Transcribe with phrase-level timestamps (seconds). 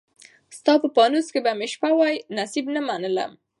[0.57, 3.31] ستا په پانوس کي به مي شپه وای، نصیب نه منلم